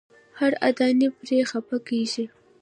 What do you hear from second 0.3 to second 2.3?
هر اردني پرې خپه کېږي.